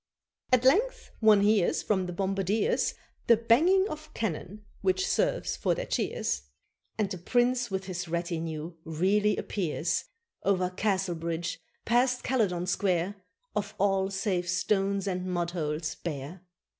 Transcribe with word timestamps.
At 0.51 0.65
length 0.65 1.11
one 1.19 1.41
hears, 1.41 1.83
From 1.83 2.07
the 2.07 2.11
bombardiers, 2.11 2.95
The 3.27 3.37
banging 3.37 3.87
of 3.87 4.11
cannon, 4.15 4.65
which 4.81 5.05
serves 5.07 5.55
for 5.55 5.75
their 5.75 5.85
cheers; 5.85 6.41
And 6.97 7.07
the 7.11 7.19
Prince 7.19 7.69
with 7.69 7.85
his 7.85 8.07
retinue 8.07 8.73
really 8.83 9.37
appears 9.37 10.05
Over 10.41 10.71
Castle 10.71 11.13
bridge, 11.13 11.59
past 11.85 12.23
Caledon 12.23 12.65
Square, 12.65 13.17
Of 13.55 13.75
all, 13.77 14.09
save 14.09 14.49
stones 14.49 15.05
and 15.05 15.23
mud 15.27 15.51
holes, 15.51 15.93
bare. 15.93 16.41